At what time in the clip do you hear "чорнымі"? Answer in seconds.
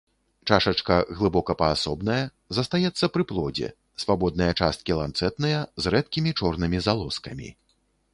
6.41-6.77